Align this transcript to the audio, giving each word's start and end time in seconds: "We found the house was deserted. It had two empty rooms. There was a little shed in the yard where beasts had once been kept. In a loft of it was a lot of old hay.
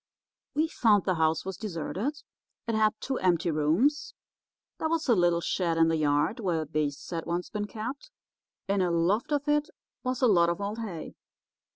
"We 0.55 0.67
found 0.67 1.05
the 1.05 1.13
house 1.13 1.45
was 1.45 1.57
deserted. 1.57 2.23
It 2.65 2.73
had 2.73 2.95
two 2.99 3.19
empty 3.19 3.51
rooms. 3.51 4.15
There 4.79 4.89
was 4.89 5.07
a 5.07 5.13
little 5.13 5.41
shed 5.41 5.77
in 5.77 5.89
the 5.89 5.95
yard 5.95 6.39
where 6.39 6.65
beasts 6.65 7.11
had 7.11 7.27
once 7.27 7.51
been 7.51 7.67
kept. 7.67 8.09
In 8.67 8.81
a 8.81 8.89
loft 8.89 9.31
of 9.31 9.47
it 9.47 9.69
was 10.03 10.23
a 10.23 10.27
lot 10.27 10.49
of 10.49 10.59
old 10.59 10.79
hay. 10.79 11.13